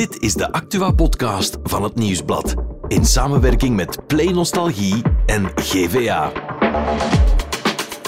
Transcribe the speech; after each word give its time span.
Dit 0.00 0.22
is 0.22 0.34
de 0.34 0.52
Actua-podcast 0.52 1.56
van 1.62 1.82
het 1.82 1.94
Nieuwsblad. 1.94 2.54
In 2.88 3.04
samenwerking 3.04 3.76
met 3.76 4.06
Play 4.06 4.26
Nostalgie 4.26 5.02
en 5.26 5.50
GVA. 5.54 6.32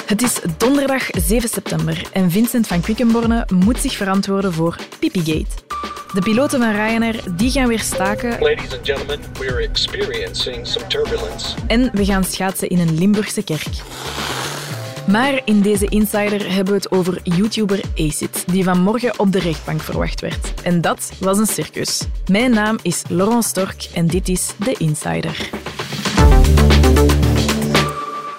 Het 0.06 0.22
is 0.22 0.40
donderdag 0.56 1.08
7 1.10 1.48
september 1.48 2.08
en 2.12 2.30
Vincent 2.30 2.66
van 2.66 2.80
Quickenborne 2.80 3.46
moet 3.54 3.78
zich 3.78 3.92
verantwoorden 3.92 4.52
voor 4.52 4.76
Pipigate. 4.98 5.46
De 6.14 6.20
piloten 6.20 6.60
van 6.60 6.70
Ryanair 6.70 7.24
die 7.36 7.50
gaan 7.50 7.68
weer 7.68 7.80
staken 7.80 8.30
Ladies 8.30 8.72
and 8.76 8.86
gentlemen, 8.86 9.20
we're 9.38 9.68
experiencing 9.68 10.66
some 10.66 10.86
turbulence. 10.86 11.54
en 11.66 11.90
we 11.92 12.04
gaan 12.04 12.24
schaatsen 12.24 12.68
in 12.68 12.78
een 12.78 12.98
Limburgse 12.98 13.42
kerk. 13.42 13.70
Maar 15.06 15.40
in 15.44 15.60
deze 15.60 15.86
Insider 15.86 16.54
hebben 16.54 16.72
we 16.72 16.78
het 16.78 16.90
over 16.90 17.20
YouTuber 17.22 17.80
Acid, 17.96 18.44
die 18.46 18.64
vanmorgen 18.64 19.18
op 19.18 19.32
de 19.32 19.38
rechtbank 19.38 19.80
verwacht 19.80 20.20
werd. 20.20 20.54
En 20.62 20.80
dat 20.80 21.12
was 21.18 21.38
een 21.38 21.46
circus. 21.46 22.06
Mijn 22.26 22.50
naam 22.50 22.78
is 22.82 23.02
Laurent 23.08 23.44
Stork 23.44 23.88
en 23.94 24.06
dit 24.06 24.28
is 24.28 24.52
de 24.56 24.74
Insider. 24.78 25.50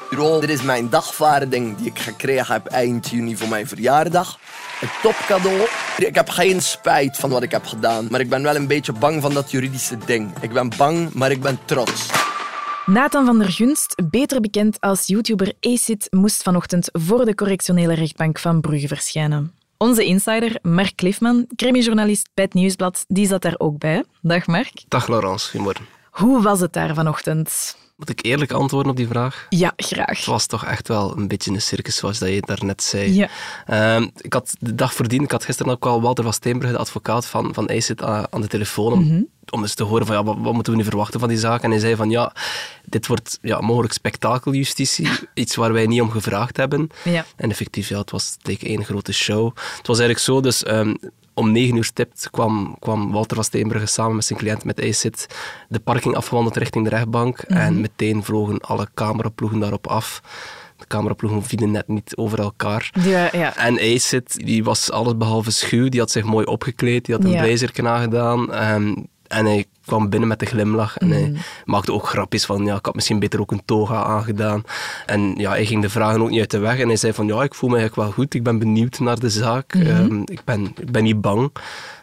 Bro, 0.09 0.39
dit 0.39 0.49
is 0.49 0.61
mijn 0.61 0.89
dagvaarding 0.89 1.77
die 1.77 1.85
ik 1.85 1.99
gekregen 1.99 2.53
heb 2.53 2.65
eind 2.65 3.09
juni 3.09 3.37
voor 3.37 3.47
mijn 3.47 3.67
verjaardag. 3.67 4.39
Een 4.81 4.89
topcadeau. 5.01 5.67
Ik 5.97 6.15
heb 6.15 6.29
geen 6.29 6.61
spijt 6.61 7.17
van 7.17 7.29
wat 7.29 7.43
ik 7.43 7.51
heb 7.51 7.65
gedaan, 7.65 8.07
maar 8.09 8.19
ik 8.19 8.29
ben 8.29 8.43
wel 8.43 8.55
een 8.55 8.67
beetje 8.67 8.91
bang 8.91 9.21
van 9.21 9.33
dat 9.33 9.51
juridische 9.51 9.97
ding. 10.05 10.31
Ik 10.41 10.53
ben 10.53 10.71
bang, 10.77 11.13
maar 11.13 11.31
ik 11.31 11.41
ben 11.41 11.59
trots. 11.65 12.22
Nathan 12.85 13.25
van 13.25 13.39
der 13.39 13.51
Gunst, 13.51 14.01
beter 14.09 14.41
bekend 14.41 14.81
als 14.81 15.07
YouTuber 15.07 15.53
Acid, 15.59 16.07
moest 16.09 16.43
vanochtend 16.43 16.89
voor 16.91 17.25
de 17.25 17.35
correctionele 17.35 17.93
rechtbank 17.93 18.39
van 18.39 18.61
Brugge 18.61 18.87
verschijnen. 18.87 19.53
Onze 19.77 20.05
insider, 20.05 20.59
Mark 20.61 20.95
Cliffman, 20.95 21.47
crimijournalist 21.55 22.29
bij 22.33 22.43
het 22.43 22.53
Nieuwsblad, 22.53 23.05
die 23.07 23.27
zat 23.27 23.41
daar 23.41 23.55
ook 23.57 23.77
bij. 23.77 24.03
Dag 24.21 24.47
Mark. 24.47 24.83
Dag 24.87 25.07
Laurence, 25.07 25.49
goedemorgen. 25.49 25.85
Hoe 26.11 26.41
was 26.41 26.59
het 26.59 26.73
daar 26.73 26.93
vanochtend? 26.93 27.77
Moet 27.95 28.09
ik 28.09 28.25
eerlijk 28.25 28.51
antwoorden 28.51 28.91
op 28.91 28.97
die 28.97 29.07
vraag? 29.07 29.45
Ja, 29.49 29.73
graag. 29.75 30.17
Het 30.17 30.25
was 30.25 30.45
toch 30.45 30.65
echt 30.65 30.87
wel 30.87 31.17
een 31.17 31.27
beetje 31.27 31.51
een 31.51 31.61
circus, 31.61 31.95
zoals 31.95 32.19
dat 32.19 32.29
je 32.29 32.41
daarnet 32.41 32.83
zei. 32.83 33.13
Ja. 33.13 33.27
Ehm, 33.65 34.07
ik 34.17 34.33
had 34.33 34.55
de 34.59 34.75
dag 34.75 34.93
voordien, 34.93 35.23
ik 35.23 35.31
had 35.31 35.45
gisteren 35.45 35.71
ook 35.71 35.85
al 35.85 36.01
Walter 36.01 36.23
van 36.23 36.33
Steenbrugge, 36.33 36.75
de 36.75 36.81
advocaat 36.81 37.25
van, 37.25 37.53
van 37.53 37.69
ACID, 37.69 38.01
aan 38.03 38.41
de 38.41 38.47
telefoon. 38.47 38.93
Om, 38.93 39.03
Mhm. 39.05 39.21
om 39.49 39.61
eens 39.61 39.73
te 39.73 39.83
horen 39.83 40.05
van, 40.05 40.15
ja, 40.15 40.23
wat, 40.23 40.37
wat 40.39 40.53
moeten 40.53 40.73
we 40.73 40.79
nu 40.79 40.85
verwachten 40.85 41.19
van 41.19 41.29
die 41.29 41.37
zaak. 41.37 41.61
En 41.63 41.69
hij 41.71 41.79
zei 41.79 41.95
van, 41.95 42.09
ja, 42.09 42.35
dit 42.85 43.07
wordt 43.07 43.39
ja, 43.41 43.61
mogelijk 43.61 43.93
spektakeljustitie. 43.93 45.09
iets 45.33 45.55
waar 45.55 45.73
wij 45.73 45.85
niet 45.85 46.01
om 46.01 46.11
gevraagd 46.11 46.57
hebben. 46.57 46.89
Ja. 47.03 47.25
En 47.35 47.49
effectief, 47.49 47.89
ja, 47.89 47.97
het 47.99 48.11
was 48.11 48.35
tegen 48.41 48.67
één 48.67 48.85
grote 48.85 49.13
show. 49.13 49.45
Het 49.77 49.87
was 49.87 49.99
eigenlijk 49.99 50.19
zo, 50.19 50.41
dus 50.41 50.63
ehm, 50.63 50.93
om 51.33 51.51
negen 51.51 51.75
uur 51.75 51.83
stipt 51.83 52.27
kwam, 52.31 52.75
kwam 52.79 53.11
Walter 53.11 53.35
van 53.35 53.43
Steenbrugge 53.45 53.87
samen 53.87 54.15
met 54.15 54.25
zijn 54.25 54.39
cliënt 54.39 54.63
met 54.63 54.81
ACID 54.81 55.27
de 55.69 55.79
parking 55.79 56.15
afgewandeld 56.15 56.55
richting 56.57 56.83
de 56.83 56.89
rechtbank. 56.89 57.39
En 57.39 57.81
meteen 57.81 58.23
vlogen 58.23 58.59
alle 58.61 58.87
cameraploegen 58.93 59.59
daarop 59.59 59.87
af. 59.87 60.21
De 60.77 60.87
cameraploegen 60.87 61.43
vielen 61.43 61.71
net 61.71 61.87
niet 61.87 62.15
over 62.15 62.39
elkaar. 62.39 62.89
Die, 63.03 63.13
wa- 63.13 63.29
ja. 63.31 63.55
En 63.57 63.79
Acid, 63.79 64.45
die 64.45 64.63
was 64.63 64.91
alles 64.91 65.17
behalve 65.17 65.51
schuw. 65.51 65.89
Die 65.89 65.99
had 65.99 66.11
zich 66.11 66.23
mooi 66.23 66.45
opgekleed. 66.45 67.05
Die 67.05 67.15
had 67.15 67.23
een 67.23 67.31
Ja. 67.31 67.41
blazerken 67.43 67.87
aangedaan. 67.87 68.53
Ehm, 68.53 68.95
en 69.33 69.45
hij 69.45 69.65
kwam 69.85 70.09
binnen 70.09 70.29
met 70.29 70.41
een 70.41 70.47
glimlach. 70.47 70.97
En 70.97 71.09
hij 71.11 71.33
maakte 71.65 71.93
ook 71.93 72.07
grapjes 72.07 72.45
van, 72.45 72.65
ja, 72.65 72.75
ik 72.75 72.85
had 72.85 72.95
misschien 72.95 73.19
beter 73.19 73.39
ook 73.39 73.51
een 73.51 73.65
toga 73.65 74.03
aangedaan. 74.03 74.63
En 75.05 75.33
ja, 75.37 75.49
hij 75.49 75.65
ging 75.65 75.81
de 75.81 75.89
vragen 75.89 76.21
ook 76.21 76.29
niet 76.29 76.39
uit 76.39 76.51
de 76.51 76.57
weg. 76.59 76.79
En 76.79 76.87
hij 76.87 76.95
zei 76.97 77.13
van, 77.13 77.27
ja, 77.27 77.43
ik 77.43 77.53
voel 77.55 77.69
me 77.69 77.77
eigenlijk 77.77 78.07
wel 78.07 78.15
goed. 78.15 78.33
Ik 78.33 78.43
ben 78.43 78.59
benieuwd 78.59 78.99
naar 78.99 79.19
de 79.19 79.29
zaak. 79.29 79.73
Ehm, 79.73 80.21
ik, 80.25 80.41
ben, 80.45 80.73
ik 80.79 80.91
ben 80.91 81.03
niet 81.03 81.21
bang. 81.21 81.51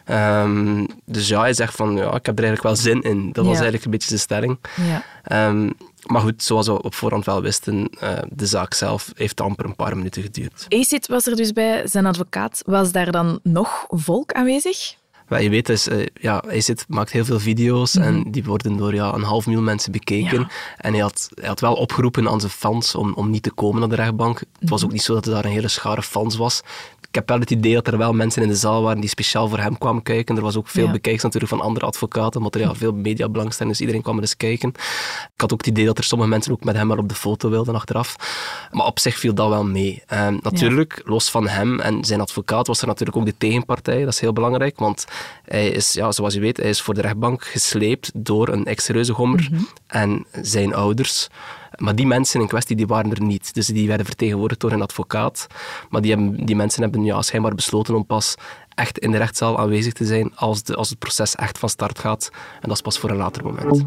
Ehm, 0.05 0.85
dus 1.05 1.27
ja, 1.27 1.39
hij 1.39 1.53
zegt 1.53 1.75
van, 1.75 1.95
ja, 1.95 2.05
ik 2.13 2.25
heb 2.25 2.37
er 2.39 2.43
eigenlijk 2.43 2.63
wel 2.63 2.75
zin 2.75 3.01
in. 3.01 3.25
Dat 3.31 3.35
was 3.45 3.45
Ja. 3.45 3.51
eigenlijk 3.61 3.85
een 3.85 3.91
beetje 3.91 4.09
de 4.09 4.17
stelling. 4.17 4.57
ja. 4.75 5.03
Ehm, 5.23 5.69
maar 6.05 6.21
goed, 6.21 6.43
zoals 6.43 6.67
we 6.67 6.81
op 6.83 6.95
voorhand 6.95 7.25
wel 7.25 7.41
wisten, 7.41 7.89
eh, 7.99 8.17
de 8.29 8.45
zaak 8.45 8.73
zelf 8.73 9.11
heeft 9.15 9.41
amper 9.41 9.65
een 9.65 9.75
paar 9.75 9.97
minuten 9.97 10.21
geduurd. 10.21 10.65
Acid 10.69 11.07
was 11.07 11.27
er 11.27 11.35
dus 11.35 11.53
bij, 11.53 11.87
zijn 11.87 12.05
advocaat. 12.05 12.61
Was 12.65 12.91
daar 12.91 13.11
dan 13.11 13.39
nog 13.43 13.85
volk 13.89 14.31
aanwezig? 14.31 14.95
Wat 15.31 15.41
je 15.41 15.49
weet 15.49 15.69
is, 15.69 15.87
eh, 15.87 16.05
ja, 16.13 16.43
hij 16.47 16.61
zit, 16.61 16.85
maakt 16.87 17.11
heel 17.11 17.25
veel 17.25 17.39
video's 17.39 17.95
en 17.95 18.31
die 18.31 18.43
worden 18.43 18.77
door 18.77 18.93
ja, 18.93 19.13
een 19.13 19.23
half 19.23 19.45
miljoen 19.45 19.63
mensen 19.63 19.91
bekeken. 19.91 20.39
Ja. 20.39 20.49
En 20.77 20.91
hij 20.91 21.01
had, 21.01 21.29
hij 21.33 21.47
had 21.47 21.59
wel 21.59 21.73
opgeroepen 21.73 22.29
aan 22.29 22.39
zijn 22.39 22.51
fans 22.51 22.95
om, 22.95 23.13
om 23.13 23.29
niet 23.29 23.43
te 23.43 23.51
komen 23.51 23.79
naar 23.79 23.89
de 23.89 23.95
rechtbank. 23.95 24.39
Het 24.59 24.69
was 24.69 24.83
ook 24.83 24.91
niet 24.91 25.01
zo 25.01 25.13
dat 25.13 25.25
er 25.25 25.31
daar 25.31 25.45
een 25.45 25.51
hele 25.51 25.67
schare 25.67 26.01
fans 26.03 26.35
was. 26.35 26.61
Ik 27.07 27.17
heb 27.17 27.29
wel 27.29 27.39
het 27.39 27.51
idee 27.51 27.73
dat 27.73 27.87
er 27.87 27.97
wel 27.97 28.13
mensen 28.13 28.41
in 28.41 28.47
de 28.47 28.55
zaal 28.55 28.81
waren 28.81 29.01
die 29.01 29.09
speciaal 29.09 29.47
voor 29.47 29.59
hem 29.59 29.77
kwamen 29.77 30.03
kijken. 30.03 30.35
Er 30.35 30.41
was 30.41 30.55
ook 30.57 30.67
veel 30.67 30.85
Ja. 30.85 30.91
bekijks 30.91 31.23
natuurlijk 31.23 31.51
van 31.51 31.61
andere 31.61 31.85
advocaten, 31.85 32.37
omdat 32.37 32.55
er 32.55 32.61
ja, 32.61 32.75
veel 32.75 32.93
mediabelangstelling 32.93 33.71
dus 33.71 33.81
iedereen 33.81 34.01
kwam 34.01 34.15
er 34.15 34.21
eens 34.21 34.37
kijken. 34.37 34.69
Ik 35.33 35.41
had 35.41 35.53
ook 35.53 35.59
het 35.59 35.67
idee 35.67 35.85
dat 35.85 35.97
er 35.97 36.03
sommige 36.03 36.29
mensen 36.29 36.51
ook 36.51 36.63
met 36.63 36.75
hem 36.75 36.87
wel 36.87 36.97
op 36.97 37.09
de 37.09 37.15
foto 37.15 37.49
wilden 37.49 37.75
achteraf. 37.75 38.15
Maar 38.71 38.85
op 38.85 38.99
zich 38.99 39.17
viel 39.17 39.33
dat 39.33 39.49
wel 39.49 39.63
mee. 39.63 40.03
Ehm, 40.07 40.37
natuurlijk, 40.41 41.01
los 41.05 41.29
van 41.29 41.47
hem 41.47 41.79
en 41.79 42.05
zijn 42.05 42.21
advocaat, 42.21 42.67
was 42.67 42.81
er 42.81 42.87
natuurlijk 42.87 43.17
ook 43.17 43.25
de 43.25 43.37
tegenpartij. 43.37 43.99
Dat 43.99 44.13
is 44.13 44.19
heel 44.19 44.33
belangrijk, 44.33 44.79
want 44.79 45.05
hij 45.43 45.69
is, 45.69 45.93
ja, 45.93 46.11
zoals 46.11 46.33
je 46.33 46.39
weet, 46.39 46.57
hij 46.57 46.69
is 46.69 46.81
voor 46.81 46.93
de 46.93 47.01
rechtbank 47.01 47.43
gesleept 47.43 48.11
door 48.13 48.47
een 48.47 48.65
ex-reuzegommer 48.65 49.49
en 49.87 50.25
zijn 50.41 50.73
ouders. 50.73 51.27
Maar 51.77 51.95
die 51.95 52.07
mensen 52.07 52.41
in 52.41 52.47
kwestie 52.47 52.75
die 52.75 52.87
waren 52.87 53.11
er 53.11 53.21
niet. 53.21 53.53
Dus 53.53 53.67
die 53.67 53.87
werden 53.87 54.05
vertegenwoordigd 54.05 54.59
door 54.59 54.71
een 54.71 54.81
advocaat. 54.81 55.47
Maar 55.89 56.01
die, 56.01 56.11
hebben, 56.11 56.45
die 56.45 56.55
mensen 56.55 56.81
hebben 56.81 57.03
ja, 57.03 57.21
schijnbaar 57.21 57.55
besloten 57.55 57.95
om 57.95 58.05
pas 58.05 58.35
echt 58.75 58.97
in 58.99 59.11
de 59.11 59.17
rechtszaal 59.17 59.59
aanwezig 59.59 59.93
te 59.93 60.05
zijn 60.05 60.35
als, 60.35 60.63
de, 60.63 60.75
als 60.75 60.89
het 60.89 60.99
proces 60.99 61.35
echt 61.35 61.57
van 61.57 61.69
start 61.69 61.99
gaat. 61.99 62.29
En 62.33 62.67
dat 62.67 62.71
is 62.71 62.81
pas 62.81 62.99
voor 62.99 63.09
een 63.09 63.15
later 63.15 63.43
moment. 63.43 63.85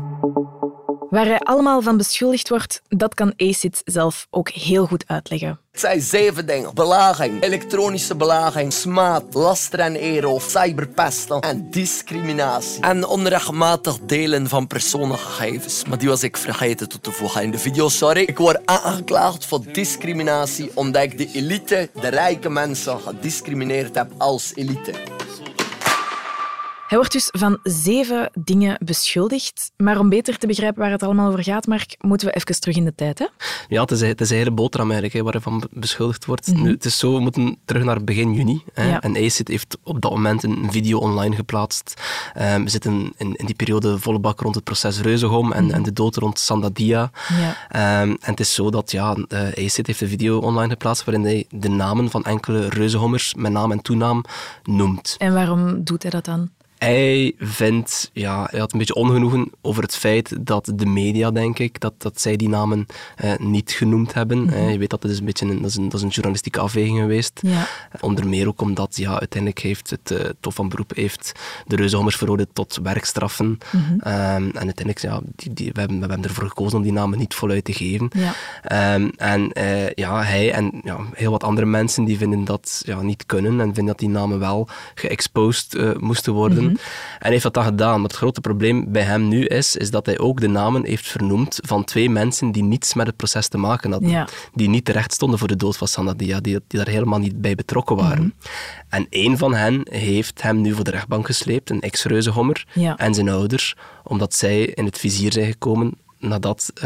Waar 1.10 1.26
hij 1.26 1.38
allemaal 1.38 1.82
van 1.82 1.96
beschuldigd 1.96 2.48
wordt, 2.48 2.82
dat 2.88 3.14
kan 3.14 3.32
Acid 3.36 3.82
zelf 3.84 4.26
ook 4.30 4.48
heel 4.48 4.86
goed 4.86 5.04
uitleggen. 5.06 5.58
Het 5.70 5.82
zijn 5.82 6.00
zeven 6.00 6.46
dingen. 6.46 6.74
Belaging, 6.74 7.42
elektronische 7.42 8.14
belaging, 8.14 8.72
smaad, 8.72 9.22
laster 9.32 9.78
en 9.78 9.96
eero, 9.96 10.38
cyberpesten 10.38 11.40
en 11.40 11.70
discriminatie. 11.70 12.82
En 12.82 13.06
onrechtmatig 13.06 13.98
delen 13.98 14.48
van 14.48 14.66
persoonlijkgegevens. 14.66 15.84
Maar 15.84 15.98
die 15.98 16.08
was 16.08 16.22
ik 16.22 16.36
vergeten 16.36 16.88
toe 16.88 17.00
te 17.00 17.10
voegen 17.10 17.42
in 17.42 17.50
de 17.50 17.58
video, 17.58 17.88
sorry. 17.88 18.22
Ik 18.22 18.38
word 18.38 18.60
aangeklaagd 18.64 19.46
voor 19.46 19.60
discriminatie 19.72 20.70
omdat 20.74 21.02
ik 21.02 21.18
de 21.18 21.28
elite, 21.32 21.88
de 22.00 22.08
rijke 22.08 22.48
mensen, 22.48 23.00
gediscrimineerd 23.00 23.94
heb 23.94 24.10
als 24.18 24.52
elite. 24.54 24.92
Hij 26.88 26.98
wordt 26.98 27.12
dus 27.12 27.28
van 27.32 27.58
zeven 27.62 28.30
dingen 28.44 28.76
beschuldigd. 28.84 29.70
Maar 29.76 29.98
om 29.98 30.08
beter 30.08 30.38
te 30.38 30.46
begrijpen 30.46 30.82
waar 30.82 30.90
het 30.90 31.02
allemaal 31.02 31.28
over 31.28 31.42
gaat, 31.42 31.66
Mark, 31.66 31.96
moeten 32.00 32.28
we 32.28 32.34
even 32.34 32.60
terug 32.60 32.76
in 32.76 32.84
de 32.84 32.94
tijd. 32.94 33.18
Hè? 33.18 33.26
Ja, 33.68 33.80
het 33.80 33.90
is, 33.90 34.00
het 34.00 34.20
is 34.20 34.30
een 34.30 34.36
hele 34.36 34.50
boterham 34.50 34.90
eigenlijk, 34.90 35.18
hè, 35.18 35.22
waar 35.24 35.32
hij 35.32 35.42
van 35.42 35.58
be- 35.60 35.68
beschuldigd 35.70 36.24
wordt. 36.24 36.46
nu, 36.54 36.70
het 36.70 36.84
is 36.84 36.98
zo, 36.98 37.12
we 37.14 37.20
moeten 37.20 37.58
terug 37.64 37.84
naar 37.84 38.04
begin 38.04 38.34
juni. 38.34 38.62
Hè, 38.72 38.88
Ja. 38.88 39.00
En 39.00 39.16
ACID 39.16 39.48
heeft 39.48 39.76
op 39.82 40.00
dat 40.00 40.10
moment 40.10 40.42
een 40.42 40.66
video 40.70 40.98
online 40.98 41.34
geplaatst. 41.34 41.94
Ehm, 42.34 42.62
we 42.64 42.70
zitten 42.70 43.12
in, 43.16 43.34
in 43.36 43.46
die 43.46 43.54
periode 43.54 43.98
volle 43.98 44.18
bak 44.18 44.40
rond 44.40 44.54
het 44.54 44.64
proces 44.64 45.00
Reuzegom 45.00 45.52
en, 45.52 45.72
en 45.72 45.82
de 45.82 45.92
dood 45.92 46.16
rond 46.16 46.38
Sandadia. 46.38 47.10
Ja. 47.40 47.56
Ehm, 47.68 48.08
en 48.10 48.30
het 48.30 48.40
is 48.40 48.54
zo 48.54 48.70
dat 48.70 48.90
ja, 48.90 49.16
eh, 49.28 49.40
ACID 49.64 49.86
heeft 49.86 50.00
een 50.00 50.08
video 50.08 50.38
online 50.38 50.68
geplaatst 50.70 51.04
waarin 51.04 51.24
hij 51.24 51.46
de 51.50 51.68
namen 51.68 52.10
van 52.10 52.24
enkele 52.24 52.68
reuzengommers 52.68 53.34
met 53.34 53.52
naam 53.52 53.72
en 53.72 53.82
toenaam 53.82 54.24
noemt. 54.62 55.14
En 55.18 55.32
waarom 55.34 55.84
doet 55.84 56.02
hij 56.02 56.10
dat 56.10 56.24
dan? 56.24 56.50
Hij 56.84 57.34
vindt, 57.38 58.10
ja, 58.12 58.46
hij 58.50 58.60
had 58.60 58.72
een 58.72 58.78
beetje 58.78 58.94
ongenoegen 58.94 59.50
over 59.60 59.82
het 59.82 59.96
feit 59.96 60.46
dat 60.46 60.72
de 60.74 60.86
media, 60.86 61.30
denk 61.30 61.58
ik, 61.58 61.80
dat, 61.80 61.94
dat 61.98 62.20
zij 62.20 62.36
die 62.36 62.48
namen 62.48 62.86
eh, 63.16 63.36
niet 63.38 63.72
genoemd 63.72 64.14
hebben. 64.14 64.52
Eh, 64.52 64.72
je 64.72 64.78
weet 64.78 64.90
dat 64.90 65.02
het 65.02 65.12
is 65.12 65.18
een 65.18 65.24
beetje 65.24 65.46
een, 65.46 65.60
dat 65.60 65.70
is 65.70 65.76
een, 65.76 65.88
dat 65.88 65.94
is 65.94 66.02
een 66.02 66.08
journalistieke 66.08 66.60
afweging 66.60 66.98
geweest. 66.98 67.40
Ja. 67.42 67.66
Onder 68.00 68.28
meer 68.28 68.48
ook 68.48 68.60
omdat 68.60 68.96
ja, 68.96 69.18
uiteindelijk 69.18 69.60
heeft 69.60 69.90
het 69.90 70.10
uh, 70.10 70.18
Tof 70.40 70.54
van 70.54 70.68
Beroep 70.68 70.94
heeft 70.94 71.32
de 71.66 71.76
Reuzenhommers 71.76 72.16
veroordeeld 72.16 72.48
tot 72.52 72.78
werkstraffen. 72.82 73.58
Mhm. 73.72 73.98
Ehm, 73.98 74.42
en 74.42 74.54
uiteindelijk, 74.54 74.98
ja, 74.98 75.20
die, 75.36 75.52
die, 75.52 75.72
we, 75.72 75.80
hebben, 75.80 76.00
we 76.00 76.06
hebben 76.06 76.28
ervoor 76.28 76.48
gekozen 76.48 76.76
om 76.76 76.82
die 76.82 76.92
namen 76.92 77.18
niet 77.18 77.34
voluit 77.34 77.64
te 77.64 77.72
geven. 77.72 78.10
Ja. 78.12 78.34
Ehm, 78.62 79.08
en 79.16 79.52
eh, 79.52 79.90
ja, 79.90 80.22
hij 80.22 80.52
en 80.52 80.80
ja, 80.84 80.98
heel 81.12 81.30
wat 81.30 81.44
andere 81.44 81.66
mensen 81.66 82.04
die 82.04 82.16
vinden 82.16 82.44
dat 82.44 82.82
ja, 82.86 83.02
niet 83.02 83.26
kunnen 83.26 83.60
en 83.60 83.64
vinden 83.64 83.86
dat 83.86 83.98
die 83.98 84.08
namen 84.08 84.38
wel 84.38 84.68
geëxposed 84.94 85.74
uh, 85.74 85.94
moesten 85.96 86.32
worden. 86.32 86.73
Mhm. 86.74 86.82
En 87.18 87.30
heeft 87.30 87.42
dat 87.42 87.54
dan 87.54 87.64
gedaan. 87.64 87.94
Maar 87.94 88.08
het 88.08 88.18
grote 88.18 88.40
probleem 88.40 88.92
bij 88.92 89.02
hem 89.02 89.28
nu 89.28 89.44
is, 89.44 89.76
is 89.76 89.90
dat 89.90 90.06
hij 90.06 90.18
ook 90.18 90.40
de 90.40 90.48
namen 90.48 90.86
heeft 90.86 91.06
vernoemd 91.06 91.58
van 91.66 91.84
twee 91.84 92.10
mensen 92.10 92.52
die 92.52 92.62
niets 92.62 92.94
met 92.94 93.06
het 93.06 93.16
proces 93.16 93.48
te 93.48 93.58
maken 93.58 93.90
hadden. 93.90 94.10
Ja. 94.10 94.28
Die 94.54 94.68
niet 94.68 94.84
terecht 94.84 95.12
stonden 95.12 95.38
voor 95.38 95.48
de 95.48 95.56
dood 95.56 95.76
van 95.76 95.88
Sandadia, 95.88 96.40
die, 96.40 96.60
die 96.66 96.78
daar 96.78 96.88
helemaal 96.94 97.18
niet 97.18 97.40
bij 97.40 97.54
betrokken 97.54 97.96
waren. 97.96 98.22
Mhm. 98.22 98.48
En 98.88 99.06
één 99.10 99.38
van 99.38 99.54
hen 99.54 99.86
heeft 99.90 100.42
hem 100.42 100.60
nu 100.60 100.74
voor 100.74 100.84
de 100.84 100.90
rechtbank 100.90 101.26
gesleept, 101.26 101.70
een 101.70 101.80
ex-reuzegommer, 101.80 102.66
Ja. 102.72 102.96
en 102.96 103.14
zijn 103.14 103.28
ouders, 103.28 103.74
omdat 104.02 104.34
zij 104.34 104.62
in 104.64 104.84
het 104.84 104.98
vizier 104.98 105.32
zijn 105.32 105.46
gekomen 105.46 105.92
nadat 106.18 106.70
uh, 106.74 106.82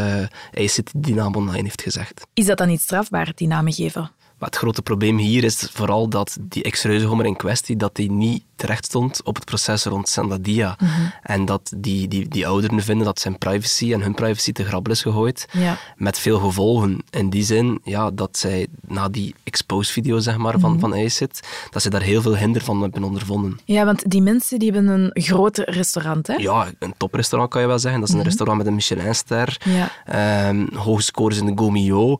hij 0.50 0.70
die 0.96 1.14
naam 1.14 1.34
online 1.34 1.62
heeft 1.62 1.82
gezegd. 1.82 2.26
Is 2.34 2.46
dat 2.46 2.58
dan 2.58 2.68
niet 2.68 2.80
strafbaar, 2.80 3.32
die 3.34 3.48
namen 3.48 3.72
geven? 3.72 4.10
Maar 4.38 4.48
het 4.48 4.58
grote 4.58 4.82
probleem 4.82 5.18
hier 5.18 5.44
is 5.44 5.68
vooral 5.72 6.08
dat 6.08 6.36
die 6.40 6.62
ex-reuzegommer 6.62 7.26
in 7.26 7.36
kwestie, 7.36 7.76
dat 7.76 7.94
die 7.94 8.10
niet 8.10 8.42
terecht 8.56 8.84
stond 8.84 9.20
op 9.24 9.34
het 9.34 9.44
proces 9.44 9.84
rond 9.84 10.08
Sandadia. 10.08 10.76
En 11.22 11.44
dat 11.44 11.72
die, 11.76 12.08
die, 12.08 12.28
die 12.28 12.46
ouderen 12.46 12.82
vinden 12.82 13.06
dat 13.06 13.20
zijn 13.20 13.38
privacy 13.38 13.92
en 13.92 14.02
hun 14.02 14.14
privacy 14.14 14.52
te 14.52 14.64
grabbel 14.64 14.92
is 14.92 15.02
gegooid. 15.02 15.48
Ja. 15.52 15.76
Met 15.96 16.18
veel 16.18 16.38
gevolgen. 16.38 17.02
In 17.10 17.30
die 17.30 17.42
zin, 17.42 17.80
ja, 17.84 18.10
dat 18.10 18.36
zij 18.36 18.66
na 18.86 19.08
die 19.08 19.34
expose-video 19.44 20.18
zeg 20.18 20.36
maar, 20.36 20.58
van, 20.58 20.80
van 20.80 20.96
ICIT, 20.96 21.40
dat 21.70 21.82
ze 21.82 21.90
daar 21.90 22.02
heel 22.02 22.22
veel 22.22 22.36
hinder 22.36 22.62
van 22.62 22.82
hebben 22.82 23.02
ondervonden. 23.02 23.58
Ja, 23.64 23.84
want 23.84 24.10
die 24.10 24.22
mensen 24.22 24.58
die 24.58 24.72
hebben 24.72 24.90
een 24.90 25.22
groot 25.22 25.58
restaurant, 25.58 26.26
hè? 26.26 26.34
Ja, 26.34 26.72
een 26.78 26.94
toprestaurant 26.96 27.50
kan 27.52 27.60
je 27.60 27.66
wel 27.66 27.78
zeggen. 27.78 28.00
Dat 28.00 28.08
is 28.08 28.14
een 28.14 28.22
restaurant 28.22 28.58
met 28.58 28.66
een 28.66 28.74
Michelinster. 28.74 29.60
Ja. 29.64 29.90
Ehm, 30.04 30.66
hoge 30.74 31.02
scores 31.02 31.38
in 31.38 31.46
de 31.46 31.62
Gomio. 31.62 32.18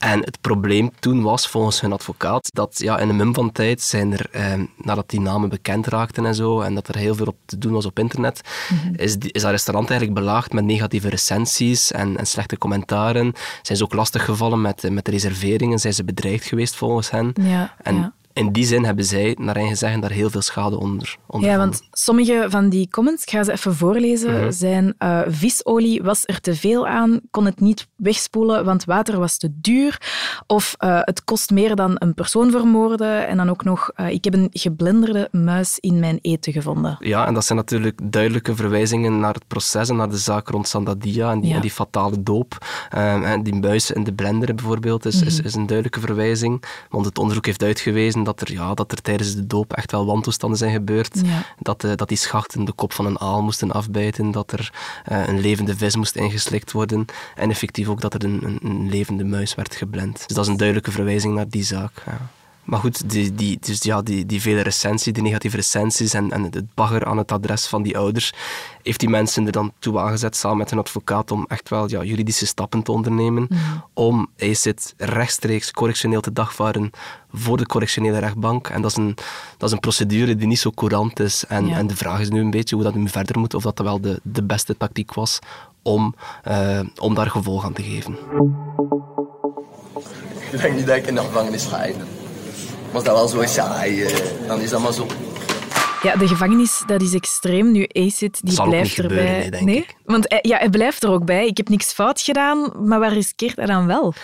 En 0.00 0.20
het 0.20 0.40
probleem 0.40 0.90
toen 1.00 1.22
was, 1.22 1.48
volgens 1.48 1.80
hun 1.80 1.92
advocaat, 1.92 2.50
dat 2.54 2.78
ja, 2.78 2.98
in 2.98 3.08
een 3.08 3.16
mum 3.16 3.34
van 3.34 3.52
tijd 3.52 3.80
zijn 3.82 4.12
er, 4.12 4.26
ehm, 4.30 4.64
nadat 4.76 5.10
die 5.10 5.20
namen 5.20 5.48
bekend 5.48 5.86
raakten 5.86 6.26
en 6.26 6.34
zo, 6.34 6.60
en 6.60 6.74
dat 6.74 6.88
er 6.88 6.96
heel 6.96 7.14
veel 7.14 7.26
op 7.26 7.36
te 7.44 7.58
doen 7.58 7.72
was 7.72 7.86
op 7.86 7.98
internet, 7.98 8.40
is, 8.96 9.16
die- 9.18 9.32
is 9.32 9.42
dat 9.42 9.50
restaurant 9.50 9.90
eigenlijk 9.90 10.20
belaagd 10.20 10.52
met 10.52 10.64
negatieve 10.64 11.08
recensies 11.08 11.92
en, 11.92 12.16
en 12.16 12.26
slechte 12.26 12.58
commentaren. 12.58 13.32
Zijn 13.62 13.78
ze 13.78 13.84
ook 13.84 13.94
lastiggevallen 13.94 14.60
met, 14.60 14.84
eh, 14.84 14.90
met 14.90 15.04
de 15.04 15.10
reserveringen, 15.10 15.78
zijn 15.78 15.94
ze 15.94 16.04
bedreigd 16.04 16.44
geweest 16.44 16.76
volgens 16.76 17.10
hen. 17.10 17.32
Ja, 17.42 17.74
En 17.82 17.94
ja. 17.94 18.12
In 18.32 18.52
die 18.52 18.64
zin 18.64 18.84
hebben 18.84 19.04
zij, 19.04 19.36
naar 19.40 19.56
eigen 19.56 19.76
zeggen, 19.76 20.00
daar 20.00 20.10
heel 20.10 20.30
veel 20.30 20.40
schade 20.42 20.78
onder 20.78 21.16
onder 21.26 21.50
Ja, 21.50 21.56
want 21.56 21.82
sommige 21.92 22.46
van 22.48 22.68
die 22.68 22.88
comments, 22.90 23.22
ik 23.22 23.30
ga 23.30 23.44
ze 23.44 23.52
even 23.52 23.74
voorlezen, 23.74 24.52
zijn 24.54 24.94
eh, 24.98 25.20
visolie 25.26 26.02
was 26.02 26.22
er 26.26 26.40
te 26.40 26.54
veel 26.54 26.86
aan, 26.86 27.20
kon 27.30 27.44
het 27.44 27.60
niet 27.60 27.88
wegspoelen, 27.96 28.64
want 28.64 28.84
water 28.84 29.18
was 29.18 29.36
te 29.38 29.50
duur. 29.60 30.00
Of 30.46 30.74
eh, 30.78 30.98
het 31.00 31.24
kost 31.24 31.50
meer 31.50 31.76
dan 31.76 31.96
een 31.98 32.14
persoon 32.14 32.50
vermoorden. 32.50 33.26
En 33.26 33.36
dan 33.36 33.50
ook 33.50 33.64
nog, 33.64 33.90
eh, 33.94 34.08
ik 34.08 34.24
heb 34.24 34.34
een 34.34 34.48
geblinderde 34.50 35.28
muis 35.32 35.78
in 35.78 35.98
mijn 35.98 36.18
eten 36.22 36.52
gevonden. 36.52 36.96
Ja, 37.00 37.26
en 37.26 37.34
dat 37.34 37.44
zijn 37.44 37.58
natuurlijk 37.58 38.00
duidelijke 38.12 38.54
verwijzingen 38.54 39.20
naar 39.20 39.34
het 39.34 39.46
proces 39.46 39.88
en 39.88 39.96
naar 39.96 40.10
de 40.10 40.16
zaak 40.18 40.48
rond 40.48 40.68
Sandadia 40.68 41.30
en 41.30 41.40
die, 41.40 41.50
Ja. 41.50 41.54
en 41.56 41.60
die 41.60 41.70
fatale 41.70 42.22
doop. 42.22 42.58
Ehm, 42.90 43.22
en 43.22 43.42
die 43.42 43.54
muis 43.54 43.90
in 43.90 44.04
de 44.04 44.12
blender 44.12 44.54
bijvoorbeeld 44.54 45.04
is, 45.06 45.22
is, 45.22 45.40
is 45.40 45.54
een 45.54 45.66
duidelijke 45.66 46.00
verwijzing. 46.00 46.62
Want 46.88 47.06
het 47.06 47.18
onderzoek 47.18 47.46
heeft 47.46 47.62
uitgewezen 47.62 48.19
dat 48.24 48.40
er, 48.40 48.52
ja, 48.52 48.74
dat 48.74 48.92
er 48.92 49.02
tijdens 49.02 49.34
de 49.34 49.46
doop 49.46 49.72
echt 49.72 49.90
wel 49.90 50.06
wantoestanden 50.06 50.58
zijn 50.58 50.72
gebeurd. 50.72 51.20
Ja. 51.24 51.42
Dat, 51.58 51.84
eh, 51.84 51.92
dat 51.96 52.08
die 52.08 52.16
schachten 52.16 52.64
de 52.64 52.72
kop 52.72 52.92
van 52.92 53.06
een 53.06 53.20
aal 53.20 53.42
moesten 53.42 53.72
afbijten, 53.72 54.30
dat 54.30 54.52
er 54.52 54.72
eh, 55.04 55.26
een 55.26 55.40
levende 55.40 55.76
vis 55.76 55.96
moest 55.96 56.16
ingeslikt 56.16 56.72
worden 56.72 57.04
en 57.34 57.50
effectief 57.50 57.88
ook 57.88 58.00
dat 58.00 58.14
er 58.14 58.24
een, 58.24 58.40
een, 58.44 58.58
een 58.62 58.88
levende 58.88 59.24
muis 59.24 59.54
werd 59.54 59.74
geblend. 59.74 60.26
Dus 60.26 60.36
dat 60.36 60.44
is 60.44 60.50
een 60.50 60.56
duidelijke 60.56 60.90
verwijzing 60.90 61.34
naar 61.34 61.48
die 61.48 61.64
zaak. 61.64 62.02
Ja. 62.06 62.30
Maar 62.70 62.80
goed, 62.80 63.10
die, 63.10 63.34
die, 63.34 63.58
dus 63.60 63.82
ja, 63.82 64.02
die, 64.02 64.26
die 64.26 64.40
vele 64.40 64.60
recensies, 64.60 65.12
die 65.12 65.22
negatieve 65.22 65.56
recensies 65.56 66.14
en, 66.14 66.30
en 66.30 66.42
het 66.42 66.74
bagger 66.74 67.04
aan 67.04 67.18
het 67.18 67.32
adres 67.32 67.66
van 67.66 67.82
die 67.82 67.98
ouders, 67.98 68.32
heeft 68.82 69.00
die 69.00 69.08
mensen 69.08 69.46
er 69.46 69.52
dan 69.52 69.72
toe 69.78 69.98
aangezet, 69.98 70.36
samen 70.36 70.58
met 70.58 70.70
hun 70.70 70.78
advocaat, 70.78 71.30
om 71.30 71.44
echt 71.48 71.68
wel 71.68 71.88
ja, 71.90 72.02
juridische 72.02 72.46
stappen 72.46 72.82
te 72.82 72.92
ondernemen, 72.92 73.48
om 73.94 74.28
ACID 74.38 74.94
rechtstreeks 74.96 75.70
correctioneel 75.70 76.20
te 76.20 76.32
dagvaren 76.32 76.90
voor 77.32 77.56
de 77.56 77.66
correctionele 77.66 78.18
rechtbank. 78.18 78.68
En 78.68 78.82
dat 78.82 78.90
is 78.90 78.96
een, 78.96 79.14
dat 79.56 79.68
is 79.68 79.72
een 79.74 79.80
procedure 79.80 80.36
die 80.36 80.46
niet 80.46 80.58
zo 80.58 80.70
courant 80.70 81.20
is. 81.20 81.44
En, 81.48 81.66
Ja. 81.66 81.76
en 81.76 81.86
de 81.86 81.96
vraag 81.96 82.20
is 82.20 82.28
nu 82.30 82.40
een 82.40 82.50
beetje 82.50 82.74
hoe 82.74 82.84
dat 82.84 82.94
nu 82.94 83.08
verder 83.08 83.38
moet, 83.38 83.54
of 83.54 83.62
dat 83.62 83.78
wel 83.78 84.00
de, 84.00 84.20
de 84.22 84.42
beste 84.42 84.76
tactiek 84.76 85.14
was 85.14 85.38
om, 85.82 86.14
eh, 86.42 86.80
om 86.98 87.14
daar 87.14 87.30
gevolg 87.30 87.64
aan 87.64 87.72
te 87.72 87.82
geven. 87.82 88.16
Ik 90.50 90.60
denk 90.60 90.74
niet 90.74 90.86
dat 90.86 90.96
ik 90.96 91.06
in 91.06 91.14
de 91.14 91.20
gevangenis 91.20 91.64
ga 91.66 91.76
eindigen. 91.76 92.19
Was 92.92 93.04
dat 93.04 93.14
wel 93.14 93.28
zo 93.28 93.46
saai, 93.46 94.02
eh, 94.02 94.16
dan 94.46 94.60
is 94.60 94.70
dat 94.70 94.80
maar 94.80 94.92
zo. 94.92 95.06
Ja, 96.02 96.16
de 96.16 96.28
gevangenis, 96.28 96.82
dat 96.86 97.02
is 97.02 97.14
extreem. 97.14 97.72
Nu, 97.72 97.86
Acid, 97.92 98.40
die 98.42 98.54
Zal 98.54 98.64
ook 98.64 98.70
blijft 98.70 98.96
niet 98.96 99.06
erbij. 99.06 99.16
gebeuren, 99.18 99.50
nee, 99.64 99.74
denk 99.74 99.88
ik. 99.88 99.96
Want 100.04 100.24
hij, 100.28 100.38
ja, 100.42 100.58
hij 100.58 100.70
blijft 100.70 101.02
er 101.02 101.10
ook 101.10 101.24
bij. 101.24 101.46
Ik 101.46 101.56
heb 101.56 101.68
niks 101.68 101.92
fout 101.92 102.20
gedaan, 102.20 102.72
maar 102.86 102.98
waar 102.98 103.12
riskeert 103.12 103.56
hij 103.56 103.66
dan 103.66 103.86
wel? 103.86 104.14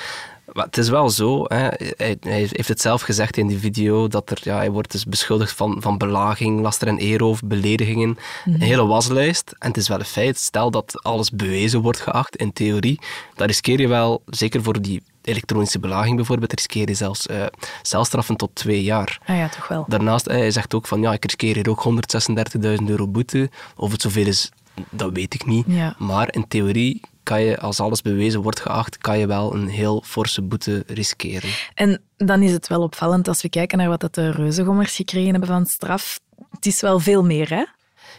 Maar 0.53 0.65
het 0.65 0.77
is 0.77 0.89
wel 0.89 1.11
zo, 1.11 1.45
hè. 1.45 1.69
Hij, 1.97 2.17
hij 2.21 2.49
heeft 2.51 2.69
het 2.69 2.81
zelf 2.81 3.03
gezegd 3.03 3.37
in 3.37 3.47
die 3.47 3.59
video, 3.59 4.09
dat 4.09 4.31
er, 4.31 4.39
ja, 4.43 4.57
hij 4.57 4.71
wordt 4.71 4.93
dus 4.93 5.05
beschuldigd 5.05 5.53
van, 5.53 5.77
van 5.81 5.99
belaging, 5.99 6.61
laster 6.61 6.89
en 6.89 6.99
eeroof, 6.99 7.41
beledigingen, 7.45 8.19
een 8.45 8.63
hele 8.63 8.87
waslijst. 8.87 9.55
En 9.59 9.69
het 9.69 9.77
is 9.77 9.89
wel 9.89 9.99
een 9.99 10.05
feit, 10.05 10.39
stel 10.39 10.71
dat 10.71 11.03
alles 11.03 11.31
bewezen 11.31 11.81
wordt 11.81 12.01
geacht, 12.01 12.37
in 12.37 12.53
theorie, 12.53 13.01
dan 13.35 13.47
riskeer 13.47 13.81
je 13.81 13.89
wel, 13.89 14.23
zeker 14.27 14.63
voor 14.63 14.83
die 14.83 15.03
elektronische 15.27 15.79
belaging 15.79 16.17
bijvoorbeeld, 16.17 16.53
riskeer 16.53 16.89
je 16.89 16.95
zelfs 16.95 17.27
eh 17.27 17.47
celstraffen 17.83 18.37
tot 18.37 18.51
twee 18.55 18.83
jaar. 18.83 19.19
Ah 19.27 19.37
ja, 19.37 19.49
toch 19.49 19.69
wel. 19.69 19.85
Daarnaast, 19.89 20.27
hij 20.27 20.51
zegt 20.51 20.75
ook 20.75 20.87
van, 20.87 21.01
ja, 21.01 21.13
ik 21.13 21.25
riskeer 21.25 21.55
hier 21.55 21.71
ook 21.71 21.85
136.000 22.79 22.85
euro 22.87 23.09
boete. 23.09 23.51
Of 23.77 23.93
het 23.93 24.03
zoveel 24.03 24.27
is, 24.27 24.51
dat 24.91 25.13
weet 25.13 25.35
ik 25.35 25.47
niet. 25.47 25.65
Ja. 25.69 25.95
Maar 25.99 26.35
in 26.35 26.49
theorie 26.49 27.01
kan 27.23 27.43
je, 27.43 27.61
als 27.61 27.81
alles 27.81 28.03
bewezen 28.03 28.43
wordt 28.43 28.61
geacht, 28.61 28.99
kan 28.99 29.19
je 29.19 29.27
wel 29.27 29.55
een 29.55 29.69
heel 29.69 30.03
forse 30.07 30.43
boete 30.43 30.85
riskeren. 30.87 31.51
En 31.75 32.03
dan 32.17 32.43
is 32.43 32.53
het 32.53 32.67
wel 32.67 32.83
opvallend 32.83 33.29
als 33.29 33.43
we 33.43 33.49
kijken 33.49 33.79
naar 33.79 33.89
wat 33.89 34.01
dat 34.01 34.15
de 34.15 34.31
reuzengommers 34.31 34.97
gekregen 34.97 35.31
hebben 35.31 35.49
van 35.49 35.67
straf. 35.67 36.21
Het 36.51 36.67
is 36.67 36.81
wel 36.81 36.99
veel 36.99 37.25
meer, 37.25 37.49
hè? 37.49 37.65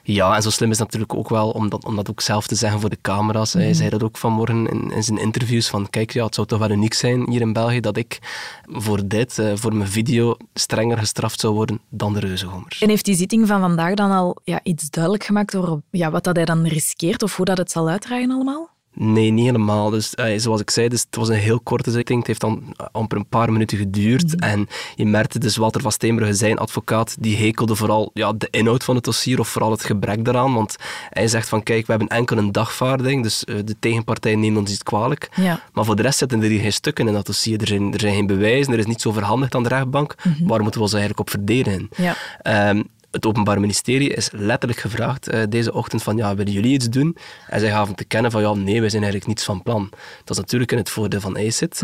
Ja, 0.09 0.36
en 0.36 0.42
zo 0.42 0.50
slim 0.50 0.71
is 0.71 0.80
het 0.80 0.86
natuurlijk 0.86 1.19
ook 1.19 1.30
wel 1.30 1.50
om 1.50 1.69
dat, 1.69 1.86
om 1.86 1.95
dat 1.95 2.09
ook 2.09 2.21
zelf 2.21 2.48
te 2.48 2.56
zeggen 2.56 2.80
voor 2.80 2.89
de 2.89 2.98
camera's. 3.01 3.54
Hij 3.54 3.74
zei 3.74 3.89
dat 3.89 4.04
ook 4.04 4.18
vanmorgen 4.18 4.68
in, 4.68 4.92
in 4.92 5.04
zijn 5.04 5.18
interviews, 5.18 5.68
van 5.68 5.89
kijk, 5.89 6.12
ja, 6.12 6.25
het 6.25 6.36
zou 6.36 6.48
toch 6.48 6.59
wel 6.59 6.69
uniek 6.69 6.94
zijn 6.94 7.30
hier 7.30 7.42
in 7.42 7.54
België 7.54 7.80
dat 7.80 7.98
ik 7.98 8.19
voor 8.65 9.07
dit, 9.07 9.39
eh, 9.39 9.51
voor 9.56 9.75
mijn 9.75 9.89
video, 9.89 10.38
strenger 10.54 10.98
gestraft 10.98 11.39
zou 11.39 11.54
worden 11.54 11.80
dan 11.89 12.13
de 12.13 12.19
reuzengommers. 12.19 12.81
En 12.81 12.89
heeft 12.89 13.06
die 13.06 13.15
zitting 13.15 13.48
van 13.48 13.59
vandaag 13.59 13.94
dan 13.94 14.12
al 14.12 14.38
ja, 14.44 14.59
iets 14.63 14.89
duidelijk 14.89 15.24
gemaakt 15.24 15.56
over 15.56 15.81
ja, 15.92 16.12
wat 16.12 16.24
dat 16.24 16.36
hij 16.36 16.45
dan 16.45 16.68
riskeert 16.68 17.24
of 17.24 17.36
hoe 17.36 17.45
dat 17.45 17.57
het 17.57 17.71
zal 17.71 17.89
uitdraaien 17.89 18.31
allemaal? 18.31 18.76
Nee, 18.99 19.31
niet 19.31 19.45
helemaal. 19.45 19.89
Dus, 19.89 20.15
eh, 20.15 20.39
zoals 20.39 20.61
ik 20.61 20.69
zei, 20.69 20.88
dus 20.88 21.01
het 21.01 21.15
was 21.15 21.29
een 21.29 21.35
heel 21.35 21.59
korte 21.59 21.91
zitting. 21.91 22.17
Het 22.19 22.27
heeft 22.27 22.41
dan 22.41 22.75
amper 22.91 23.17
een 23.17 23.27
paar 23.27 23.51
minuten 23.51 23.77
geduurd. 23.77 24.39
En 24.39 24.67
je 24.95 25.05
merkte 25.05 25.39
dus 25.39 25.55
Walter 25.55 25.81
van 25.81 25.91
Steenbrugge, 25.91 26.33
zijn 26.33 26.57
advocaat, 26.57 27.15
die 27.19 27.38
hekelde 27.38 27.75
vooral 27.75 28.11
ja, 28.13 28.33
de 28.33 28.47
inhoud 28.51 28.83
van 28.83 28.95
het 28.95 29.03
dossier 29.03 29.39
of 29.39 29.47
vooral 29.47 29.71
het 29.71 29.83
gebrek 29.83 30.25
daaraan. 30.25 30.53
Want 30.53 30.75
hij 31.09 31.27
zegt 31.27 31.49
van, 31.49 31.63
kijk, 31.63 31.85
we 31.85 31.91
hebben 31.91 32.09
enkel 32.09 32.38
een 32.38 32.51
dagvaarding, 32.51 33.23
dus 33.23 33.44
eh, 33.44 33.55
de 33.65 33.75
tegenpartij 33.79 34.35
neemt 34.35 34.57
ons 34.57 34.71
iets 34.71 34.83
kwalijk. 34.83 35.29
Ja. 35.35 35.59
Maar 35.73 35.85
voor 35.85 35.95
de 35.95 36.01
rest 36.01 36.17
zitten 36.17 36.41
er 36.41 36.49
hier 36.49 36.61
geen 36.61 36.73
stukken 36.73 37.07
in 37.07 37.13
dat 37.13 37.25
dossier. 37.25 37.61
Er 37.61 37.67
zijn, 37.67 37.94
er 37.94 37.99
zijn 37.99 38.13
geen 38.13 38.27
bewijzen, 38.27 38.73
er 38.73 38.79
is 38.79 38.85
niets 38.85 39.05
overhandigd 39.05 39.55
aan 39.55 39.63
de 39.63 39.69
rechtbank. 39.69 40.15
Waar 40.44 40.61
moeten 40.61 40.79
we 40.79 40.85
ons 40.85 40.94
eigenlijk 40.94 41.19
op 41.19 41.29
verdedigen? 41.29 41.89
Ja. 41.95 42.15
Ehm, 42.41 42.81
het 43.12 43.25
Openbaar 43.25 43.59
Ministerie 43.59 44.13
is 44.13 44.30
letterlijk 44.31 44.80
gevraagd 44.80 45.27
eh, 45.27 45.42
deze 45.50 45.73
ochtend 45.73 46.04
van 46.04 46.18
ja, 46.18 46.35
willen 46.35 46.54
jullie 46.54 46.73
iets 46.73 46.90
doen? 46.90 47.18
En 47.47 47.59
zij 47.59 47.69
gaven 47.69 47.95
te 47.95 48.06
kennen 48.06 48.31
van 48.31 48.42
ja, 48.42 48.54
nee, 48.54 48.80
wij 48.80 48.90
zijn 48.90 49.04
eigenlijk 49.04 49.28
niets 49.28 49.44
van 49.44 49.64
plan. 49.64 49.90
Dat 50.23 50.30
is 50.30 50.37
natuurlijk 50.37 50.71
in 50.71 50.78
het 50.78 50.90
voordeel 50.90 51.19
van 51.19 51.37
ICIT. 51.37 51.83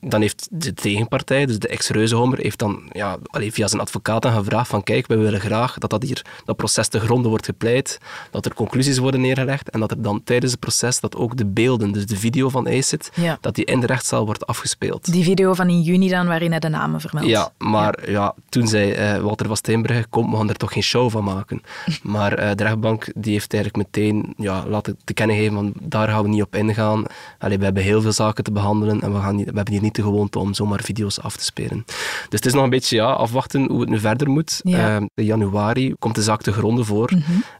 Dan 0.00 0.20
heeft 0.20 0.48
de 0.50 0.74
tegenpartij, 0.74 1.46
dus 1.46 1.58
de 1.58 1.68
ex-Reuzenhommer, 1.68 2.38
heeft 2.38 2.58
dan 2.58 2.82
ja, 2.92 3.18
allee, 3.26 3.52
via 3.52 3.66
zijn 3.66 3.80
advocaat 3.80 4.22
dan 4.22 4.32
gevraagd 4.32 4.68
van 4.68 4.82
kijk, 4.82 5.06
wij 5.06 5.18
willen 5.18 5.40
graag 5.40 5.78
dat 5.78 5.90
dat 5.90 6.02
hier, 6.02 6.24
dat 6.44 6.56
proces 6.56 6.88
te 6.88 7.00
gronden 7.00 7.30
wordt 7.30 7.44
gepleit, 7.44 7.98
dat 8.30 8.44
er 8.44 8.54
conclusies 8.54 8.98
worden 8.98 9.20
neergelegd 9.20 9.70
en 9.70 9.80
dat 9.80 9.90
er 9.90 10.02
dan 10.02 10.22
tijdens 10.24 10.50
het 10.50 10.60
proces 10.60 11.00
dat 11.00 11.16
ook 11.16 11.36
de 11.36 11.46
beelden, 11.46 11.92
dus 11.92 12.06
de 12.06 12.16
video 12.16 12.48
van 12.48 12.68
Ja. 13.14 13.38
dat 13.40 13.54
die 13.54 13.64
in 13.64 13.80
de 13.80 13.86
rechtszaal 13.86 14.24
wordt 14.24 14.46
afgespeeld. 14.46 15.12
Die 15.12 15.24
video 15.24 15.54
van 15.54 15.68
in 15.68 15.82
juni 15.82 16.08
dan, 16.08 16.26
waarin 16.26 16.50
hij 16.50 16.60
de 16.60 16.68
namen 16.68 17.00
vermeldt. 17.00 17.30
Ja, 17.30 17.52
maar 17.58 18.10
ja. 18.10 18.34
toen 18.48 18.66
zei 18.68 18.92
eh, 18.92 19.16
Walter 19.16 19.46
van 19.46 19.56
Steenbrugge, 19.56 20.06
kom, 20.10 20.30
we 20.30 20.36
gaan 20.36 20.48
er 20.48 20.56
toch 20.60 20.72
geen 20.72 20.82
show 20.82 21.10
van 21.10 21.24
maken. 21.24 21.62
Maar 22.02 22.32
eh, 22.32 22.54
de 22.54 22.62
rechtbank 22.62 23.12
die 23.14 23.32
heeft 23.32 23.54
eigenlijk 23.54 23.84
meteen 23.84 24.34
ja, 24.36 24.66
laten 24.66 24.98
te 25.04 25.12
kennen 25.12 25.36
geven 25.36 25.54
van 25.54 25.72
daar 25.80 26.08
gaan 26.08 26.22
we 26.22 26.28
niet 26.28 26.42
op 26.42 26.56
ingaan. 26.56 27.04
Allee, 27.38 27.58
we 27.58 27.64
hebben 27.64 27.82
heel 27.82 28.02
veel 28.02 28.12
zaken 28.12 28.44
te 28.44 28.52
behandelen 28.52 29.00
en 29.00 29.12
we, 29.12 29.20
gaan 29.20 29.36
niet, 29.36 29.50
we 29.50 29.56
hebben 29.56 29.72
hier 29.72 29.82
niet 29.82 29.94
de 29.94 30.02
gewoonte 30.02 30.38
om 30.38 30.54
zomaar 30.54 30.82
video's 30.82 31.18
af 31.20 31.36
te 31.36 31.44
spelen. 31.44 31.82
Dus 31.86 32.26
het 32.28 32.46
is 32.46 32.52
nog 32.52 32.64
een 32.64 32.70
beetje 32.70 32.96
ja, 32.96 33.10
afwachten 33.10 33.68
hoe 33.70 33.80
het 33.80 33.88
nu 33.88 33.98
verder 33.98 34.30
moet. 34.30 34.60
Ja. 34.62 34.96
Eh, 34.96 35.06
in 35.14 35.24
januari 35.24 35.94
komt 35.98 36.14
de 36.14 36.22
zaak 36.22 36.42
te 36.42 36.52
gronden 36.52 36.84
voor 36.84 37.10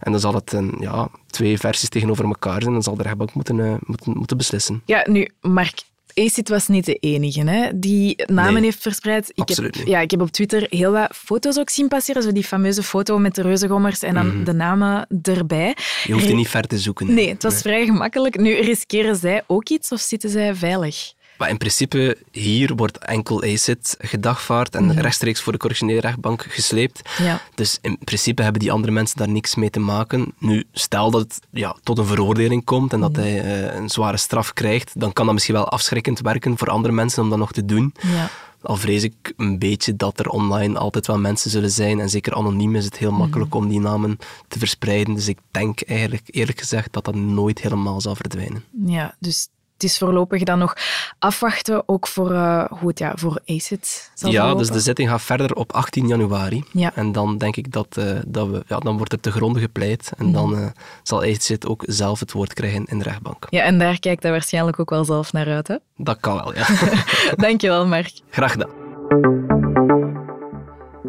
en 0.00 0.10
dan 0.12 0.20
zal 0.20 0.34
het 0.34 0.52
een, 0.52 0.76
ja, 0.80 1.08
twee 1.26 1.58
versies 1.58 1.88
tegenover 1.88 2.24
elkaar 2.24 2.60
zijn. 2.62 2.72
Dan 2.72 2.82
zal 2.82 2.96
de 2.96 3.02
rechtbank 3.02 3.34
moeten, 3.34 3.60
eh, 3.60 3.74
moeten, 3.86 4.12
moeten 4.16 4.36
beslissen. 4.36 4.82
Ja, 4.84 5.06
nu, 5.10 5.28
Mark, 5.40 5.82
Acid 6.14 6.48
was 6.48 6.68
niet 6.68 6.84
de 6.84 6.94
enige 6.94 7.40
hè, 7.50 7.78
die 7.78 8.22
namen 8.26 8.52
Nee, 8.52 8.62
heeft 8.62 8.82
verspreid. 8.82 9.28
Ik 9.34 9.38
absoluut 9.38 9.74
heb, 9.74 9.84
niet. 9.84 9.94
ja, 9.94 10.00
ik 10.00 10.10
heb 10.10 10.20
op 10.20 10.30
Twitter 10.30 10.66
heel 10.70 10.92
wat 10.92 11.16
foto's 11.16 11.58
ook 11.58 11.70
zien 11.70 11.88
passeren. 11.88 12.22
Zo 12.22 12.32
die 12.32 12.44
fameuze 12.44 12.82
foto 12.82 13.18
met 13.18 13.34
de 13.34 13.42
reuzengommers 13.42 14.02
en 14.02 14.14
dan 14.14 14.26
Mhm. 14.26 14.44
de 14.44 14.52
namen 14.52 15.06
erbij. 15.22 15.76
Je 16.06 16.12
hoeft 16.12 16.28
er 16.28 16.34
niet 16.34 16.48
ver 16.48 16.66
te 16.66 16.78
zoeken. 16.78 17.14
Nee, 17.14 17.28
het 17.28 17.42
was 17.42 17.60
vrij 17.60 17.84
gemakkelijk. 17.84 18.38
Nu, 18.40 18.54
riskeren 18.60 19.16
zij 19.16 19.42
ook 19.46 19.68
iets 19.68 19.92
of 19.92 20.00
zitten 20.00 20.30
zij 20.30 20.54
veilig? 20.54 21.12
Maar 21.40 21.48
in 21.48 21.58
principe, 21.58 22.16
hier 22.30 22.74
wordt 22.76 22.98
enkel 22.98 23.42
ACID 23.42 23.96
gedagvaard 23.98 24.74
en 24.74 25.00
rechtstreeks 25.00 25.40
voor 25.40 25.52
de 25.52 25.58
correctionele 25.58 26.00
rechtbank 26.00 26.46
gesleept. 26.48 27.00
Ja. 27.18 27.40
Dus 27.54 27.78
in 27.82 27.98
principe 28.04 28.42
hebben 28.42 28.60
die 28.60 28.72
andere 28.72 28.92
mensen 28.92 29.16
daar 29.18 29.28
niks 29.28 29.54
mee 29.54 29.70
te 29.70 29.80
maken. 29.80 30.32
Nu, 30.38 30.64
stel 30.72 31.10
dat 31.10 31.20
het 31.20 31.40
ja, 31.50 31.76
tot 31.82 31.98
een 31.98 32.06
veroordeling 32.06 32.64
komt 32.64 32.92
en 32.92 33.00
dat 33.00 33.12
Mhm. 33.12 33.20
hij 33.20 33.40
eh, 33.42 33.74
een 33.74 33.88
zware 33.88 34.16
straf 34.16 34.52
krijgt, 34.52 35.00
dan 35.00 35.12
kan 35.12 35.24
dat 35.24 35.34
misschien 35.34 35.54
wel 35.54 35.68
afschrikkend 35.68 36.20
werken 36.20 36.58
voor 36.58 36.68
andere 36.68 36.94
mensen 36.94 37.22
om 37.22 37.28
dat 37.30 37.38
nog 37.38 37.52
te 37.52 37.64
doen. 37.64 37.94
Ja. 38.00 38.30
Al 38.62 38.76
vrees 38.76 39.02
ik 39.02 39.32
een 39.36 39.58
beetje 39.58 39.96
dat 39.96 40.18
er 40.18 40.28
online 40.28 40.78
altijd 40.78 41.06
wel 41.06 41.18
mensen 41.18 41.50
zullen 41.50 41.70
zijn. 41.70 42.00
En 42.00 42.08
zeker 42.08 42.34
anoniem 42.34 42.76
is 42.76 42.84
het 42.84 42.96
heel 42.98 43.12
makkelijk 43.12 43.54
om 43.54 43.68
die 43.68 43.80
namen 43.80 44.18
te 44.48 44.58
verspreiden. 44.58 45.14
Dus 45.14 45.28
ik 45.28 45.38
denk 45.50 45.80
eigenlijk, 45.82 46.22
eerlijk 46.26 46.58
gezegd, 46.58 46.92
dat 46.92 47.04
dat 47.04 47.14
nooit 47.14 47.60
helemaal 47.60 48.00
zal 48.00 48.14
verdwijnen. 48.14 48.64
Ja, 48.86 49.14
dus 49.18 49.48
het 49.80 49.90
is 49.90 49.98
voorlopig 49.98 50.42
dan 50.42 50.58
nog 50.58 50.74
afwachten, 51.18 51.82
ook 51.88 52.06
voor, 52.06 52.32
uh, 52.32 52.64
hoe 52.70 52.88
het 52.88 52.98
ja, 52.98 53.12
voor 53.16 53.40
ACID 53.46 54.10
zal 54.14 54.30
Ja, 54.30 54.38
verlopen. 54.40 54.62
dus 54.62 54.72
de 54.72 54.80
zitting 54.80 55.08
gaat 55.08 55.22
verder 55.22 55.54
op 55.54 55.72
18 55.72 56.06
januari. 56.06 56.64
Ja. 56.72 56.92
En 56.94 57.12
dan 57.12 57.38
denk 57.38 57.56
ik 57.56 57.72
dat, 57.72 57.96
eh, 57.96 58.04
dat 58.26 58.48
we, 58.48 58.62
ja, 58.66 58.78
dan 58.78 58.96
wordt 58.96 59.12
er 59.12 59.20
te 59.20 59.30
gronde 59.32 59.60
gepleit. 59.60 60.12
En 60.18 60.32
dan 60.32 60.50
Mhm. 60.50 60.62
eh, 60.62 60.68
zal 61.02 61.22
ACID 61.22 61.66
ook 61.66 61.82
zelf 61.86 62.20
het 62.20 62.32
woord 62.32 62.52
krijgen 62.54 62.84
in 62.86 62.98
de 62.98 63.04
rechtbank. 63.04 63.46
Ja, 63.50 63.62
en 63.62 63.78
daar 63.78 63.98
kijkt 63.98 64.22
hij 64.22 64.32
waarschijnlijk 64.32 64.78
ook 64.80 64.90
wel 64.90 65.04
zelf 65.04 65.32
naar 65.32 65.46
uit. 65.48 65.68
Hè? 65.68 65.76
Dat 65.96 66.20
kan 66.20 66.34
wel, 66.34 66.54
ja. 66.54 66.66
Dankjewel, 67.46 67.86
Mark. 67.86 68.12
Graag 68.30 68.52
gedaan. 68.52 69.59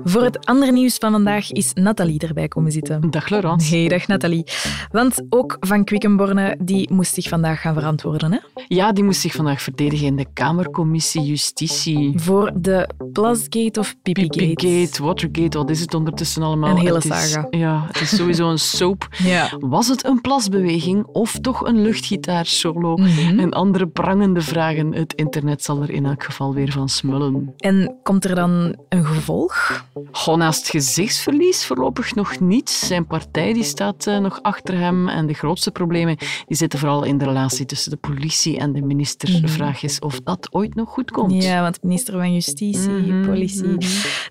Voor 0.04 0.22
het 0.24 0.46
andere 0.46 0.72
nieuws 0.72 0.96
van 0.98 1.12
vandaag 1.12 1.52
is 1.52 1.74
Nathalie 1.74 2.20
erbij 2.20 2.48
komen 2.48 2.72
zitten. 2.72 3.10
Dag 3.10 3.30
Laurence. 3.30 3.76
Hey, 3.76 3.88
dag 3.88 4.08
Nathalie. 4.08 4.44
Want 4.92 5.22
ook 5.30 5.58
Van 5.60 5.84
Quickenborne 5.84 6.58
die 6.64 6.94
moest 6.94 7.14
zich 7.14 7.28
vandaag 7.28 7.62
gaan 7.62 7.74
verantwoorden. 7.74 8.32
Hè? 8.32 8.38
Ja, 8.68 8.92
die 8.92 9.04
moest 9.04 9.22
zich 9.22 9.34
vandaag 9.34 9.62
verdedigen 9.62 10.06
in 10.08 10.16
de 10.16 10.26
Kamercommissie 10.34 11.22
Justitie. 11.22 12.14
Voor 12.20 12.52
de 12.56 12.90
Plasgate 13.14 13.80
of 13.80 13.96
Pipigate. 14.02 14.38
Pipigate, 14.56 15.04
Watergate, 15.04 15.58
wat 15.58 15.70
is 15.70 15.80
het 15.80 15.94
ondertussen 15.94 16.44
allemaal? 16.44 16.70
Een 16.70 16.78
hele 16.78 16.94
Het 16.96 17.06
is- 17.06 17.32
saga. 17.32 17.48
Ja, 17.50 17.84
het 17.88 18.02
is 18.02 18.16
sowieso 18.16 18.50
een 18.50 18.60
soap. 18.60 19.08
Ja. 19.24 19.50
Was 19.60 19.88
het 19.88 20.06
een 20.06 20.22
plasbeweging 20.22 21.06
of 21.06 21.40
toch 21.40 21.66
een 21.66 21.82
luchtgitaarsolo? 21.82 22.98
Mhm. 22.98 23.40
En 23.40 23.52
andere 23.52 23.88
prangende 23.88 24.42
vragen. 24.42 24.94
Het 24.94 25.14
internet 25.14 25.64
zal 25.64 25.82
er 25.82 25.90
in 25.90 26.06
elk 26.06 26.24
geval 26.24 26.54
weer 26.54 26.72
van 26.72 26.90
smullen. 26.90 27.54
En 27.58 27.96
komt 28.04 28.26
er 28.26 28.36
dan 28.36 28.76
een 28.90 29.06
gevolg? 29.06 29.86
Goh, 30.12 30.36
naast 30.38 30.70
gezichtsverlies 30.70 31.66
voorlopig 31.66 32.16
nog 32.16 32.40
niet. 32.40 32.70
Zijn 32.70 33.08
partij 33.08 33.54
die 33.54 33.64
staat 33.64 34.08
eh, 34.08 34.18
nog 34.18 34.42
achter 34.42 34.78
hem. 34.78 35.08
En 35.08 35.28
de 35.28 35.34
grootste 35.34 35.72
problemen 35.72 36.18
die 36.48 36.58
zitten 36.58 36.80
vooral 36.80 37.04
in 37.04 37.18
de 37.18 37.26
relatie 37.26 37.66
tussen 37.66 37.92
de 37.92 37.98
politie 37.98 38.58
en 38.58 38.74
de 38.74 38.82
minister. 38.82 39.42
De 39.42 39.48
vraag 39.48 39.84
is 39.84 40.00
of 40.00 40.20
dat 40.20 40.48
ooit 40.54 40.76
nog 40.76 40.90
goed 40.90 41.12
komt. 41.12 41.32
Mhm. 41.32 41.42
Ja, 41.42 41.62
want 41.62 41.84
minister 41.84 42.14
van 42.14 42.34
Justitie, 42.34 42.90
Mhm, 42.90 43.26
politie, 43.26 43.64
mhm. 43.68 43.80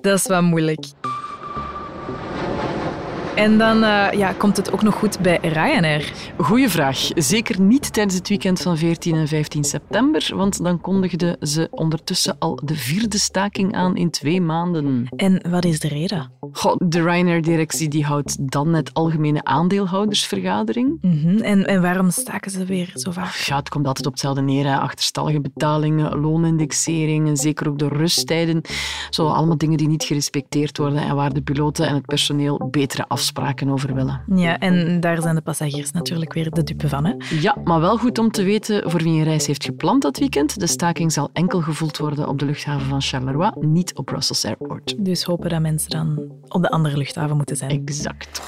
dat 0.00 0.19
is 0.19 0.26
wel 0.26 0.43
moeilijk. 0.43 0.85
En 3.41 3.59
dan 3.59 3.83
eh, 3.83 4.19
ja, 4.19 4.33
komt 4.33 4.57
het 4.57 4.73
ook 4.73 4.83
nog 4.83 4.95
goed 4.95 5.21
bij 5.21 5.39
Ryanair. 5.43 6.13
Goeie 6.37 6.69
vraag. 6.69 7.09
Zeker 7.15 7.61
niet 7.61 7.93
tijdens 7.93 8.17
het 8.17 8.29
weekend 8.29 8.61
van 8.61 8.77
14 8.77 9.15
en 9.15 9.29
15 9.29 9.65
september, 9.65 10.31
want 10.35 10.65
dan 10.65 10.81
kondigden 10.81 11.37
ze 11.41 11.69
ondertussen 11.71 12.37
al 12.39 12.59
de 12.65 12.75
vierde 12.75 13.19
staking 13.19 13.75
aan 13.75 13.97
in 13.97 14.11
twee 14.11 14.41
maanden. 14.41 15.09
En 15.17 15.43
wat 15.51 15.65
is 15.65 15.81
de 15.81 15.89
reden? 15.89 16.33
Goh, 16.53 16.75
de 16.79 17.03
Ryanair-directie 17.03 17.89
die 17.89 18.05
houdt 18.05 18.51
dan 18.51 18.75
het 18.75 18.95
algemene 18.95 19.45
aandeelhoudersvergadering. 19.45 20.99
Mhm. 21.01 21.39
En, 21.39 21.67
en 21.67 21.83
waarom 21.83 22.11
staken 22.11 22.51
ze 22.51 22.65
weer 22.65 22.91
zo 22.95 23.11
vaak? 23.11 23.35
Ja, 23.35 23.57
het 23.57 23.69
komt 23.69 23.87
altijd 23.87 24.07
op 24.07 24.13
hetzelfde 24.13 24.43
neer. 24.43 24.67
Hè. 24.67 24.77
Achterstallige 24.77 25.41
betalingen, 25.41 26.21
loonindexering 26.21 27.29
en 27.29 27.37
zeker 27.37 27.69
ook 27.69 27.79
de 27.79 27.89
rusttijden. 27.89 28.61
Zo 29.11 29.27
allemaal 29.27 29.59
dingen 29.59 29.77
die 29.77 29.89
niet 29.89 30.05
gerespecteerd 30.05 30.79
worden 30.79 31.03
en 31.03 31.15
waar 31.15 31.33
de 31.33 31.43
piloten 31.43 31.87
en 31.87 31.95
het 31.95 32.07
personeel 32.07 32.69
betere 32.71 33.05
afspraken 33.09 33.29
over 33.69 33.95
willen. 33.95 34.23
Ja, 34.35 34.59
en 34.59 35.01
daar 35.01 35.23
zijn 35.23 35.35
de 35.35 35.41
passagiers 35.41 35.91
natuurlijk 35.91 36.33
weer 36.33 36.51
de 36.51 36.63
dupe 36.63 36.89
van. 36.89 37.05
Hè? 37.05 37.15
Ja, 37.41 37.57
maar 37.65 37.81
wel 37.81 37.99
goed 37.99 38.19
om 38.19 38.31
te 38.31 38.43
weten 38.43 38.91
voor 38.91 39.03
wie 39.03 39.19
een 39.19 39.25
reis 39.25 39.47
heeft 39.47 39.65
gepland 39.65 40.03
dat 40.03 40.19
weekend. 40.19 40.61
De 40.61 40.67
staking 40.67 41.13
zal 41.13 41.31
enkel 41.33 41.61
gevoeld 41.61 41.99
worden 41.99 42.29
op 42.29 42.39
de 42.39 42.45
luchthaven 42.45 42.87
van 42.89 43.03
Charleroi, 43.03 43.51
niet 43.61 43.95
op 43.95 44.05
Brussels 44.05 44.45
Airport. 44.45 45.05
Dus 45.05 45.23
hopen 45.23 45.51
dat 45.51 45.61
mensen 45.61 45.91
dan 45.91 46.33
op 46.49 46.63
de 46.63 46.71
andere 46.71 46.97
luchthaven 46.97 47.37
moeten 47.37 47.57
zijn. 47.57 47.71
Exact. 47.71 48.41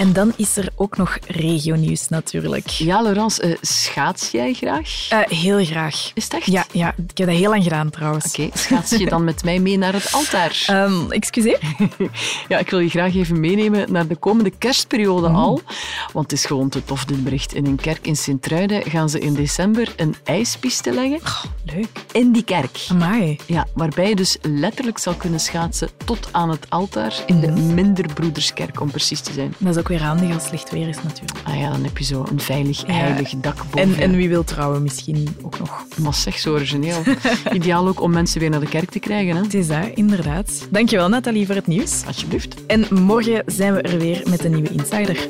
En 0.00 0.12
dan 0.12 0.32
is 0.36 0.56
er 0.56 0.68
ook 0.76 0.96
nog 0.96 1.18
regionieuws 1.26 2.08
natuurlijk. 2.08 2.68
Ja, 2.68 3.02
Laurence, 3.02 3.42
eh, 3.42 3.56
schaats 3.60 4.30
jij 4.30 4.52
graag? 4.52 5.06
Eh, 5.08 5.18
heel 5.38 5.64
graag. 5.64 6.10
Is 6.14 6.24
het 6.24 6.34
echt? 6.34 6.46
Ja, 6.46 6.64
ja, 6.72 6.88
ik 6.88 7.18
heb 7.18 7.26
dat 7.28 7.36
heel 7.36 7.50
lang 7.50 7.62
gedaan 7.62 7.90
trouwens. 7.90 8.26
Oké, 8.26 8.48
schaats 8.58 8.90
je 8.90 9.06
dan 9.06 9.24
met 9.24 9.44
mij 9.44 9.58
mee 9.58 9.78
naar 9.78 9.92
het 9.92 10.12
altaar? 10.12 10.62
Ehm, 10.66 11.10
excuseer? 11.10 11.58
Ja, 12.48 12.58
ik 12.58 12.70
wil 12.70 12.78
je 12.78 12.88
graag 12.88 13.14
even 13.14 13.40
meenemen 13.40 13.92
naar 13.92 14.06
de 14.06 14.16
komende 14.16 14.50
kerstperiode 14.50 15.28
al. 15.28 15.60
Want 16.12 16.30
het 16.30 16.38
is 16.38 16.44
gewoon 16.44 16.68
te 16.68 16.84
tof, 16.84 17.04
dit 17.04 17.24
bericht. 17.24 17.54
In 17.54 17.66
een 17.66 17.76
kerk 17.76 18.06
in 18.06 18.16
Sint-Truiden 18.16 18.82
gaan 18.90 19.08
ze 19.08 19.18
in 19.18 19.34
december 19.34 19.92
een 19.96 20.14
ijspiste 20.24 20.92
leggen 20.92 21.20
Leuk. 21.64 21.88
in 22.12 22.32
die 22.32 22.44
kerk. 22.44 22.86
Amai. 22.88 23.38
Ja, 23.46 23.66
waarbij 23.74 24.08
je 24.08 24.16
dus 24.16 24.38
letterlijk 24.42 24.98
zal 24.98 25.14
kunnen 25.14 25.40
schaatsen 25.40 25.88
tot 26.04 26.28
aan 26.30 26.50
het 26.50 26.70
altaar 26.70 27.22
in 27.26 27.40
de 27.40 27.50
Minderbroederskerk, 27.50 28.80
om 28.80 28.90
precies 28.90 29.20
te 29.20 29.32
zijn. 29.32 29.54
Dat 29.58 29.74
is 29.74 29.78
ook 29.78 29.88
weer 29.90 30.02
handig 30.02 30.34
als 30.34 30.42
het 30.42 30.52
licht 30.52 30.70
weer 30.70 30.88
is 30.88 30.96
natuurlijk. 31.02 31.38
Ah 31.44 31.58
ja, 31.58 31.70
dan 31.70 31.84
heb 31.84 31.98
je 31.98 32.04
zo 32.04 32.24
een 32.30 32.40
veilig, 32.40 32.86
Ja. 32.86 32.92
heilig 32.92 33.32
dak 33.36 33.56
boven 33.56 33.78
En, 33.78 33.88
je. 33.88 33.94
en 33.96 34.16
wie 34.16 34.28
wil 34.28 34.44
trouwen 34.44 34.82
misschien 34.82 35.28
ook 35.42 35.58
nog. 35.58 35.84
Maar 36.02 36.14
zeg, 36.14 36.38
zo 36.38 36.52
origineel. 36.52 37.02
Ideaal 37.52 37.88
ook 37.88 38.00
om 38.00 38.10
mensen 38.10 38.40
weer 38.40 38.50
naar 38.50 38.60
de 38.60 38.68
kerk 38.68 38.90
te 38.90 38.98
krijgen, 38.98 39.36
hè? 39.36 39.42
Het 39.42 39.54
is 39.54 39.66
dat, 39.68 39.78
inderdaad. 39.94 40.66
Dankjewel 40.70 41.08
Nathalie 41.08 41.46
voor 41.46 41.54
het 41.54 41.66
nieuws. 41.66 42.02
Alsjeblieft. 42.06 42.54
En 42.66 42.86
morgen 42.90 43.42
zijn 43.46 43.74
we 43.74 43.82
er 43.82 43.98
weer 43.98 44.22
met 44.28 44.44
een 44.44 44.52
nieuwe 44.52 44.68
Insider. 44.70 45.26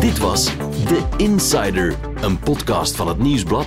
Dit 0.00 0.18
was 0.18 0.44
The 0.84 1.02
Insider, 1.16 1.94
een 2.20 2.38
podcast 2.38 2.96
van 2.96 3.08
het 3.08 3.18
Nieuwsblad 3.18 3.66